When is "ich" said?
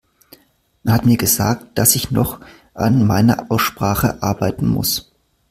1.95-2.09